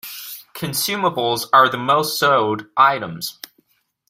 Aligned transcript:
Consumables 0.55 1.45
are 1.53 1.69
the 1.69 1.77
most 1.77 2.17
sold 2.17 2.65
items. 2.75 3.37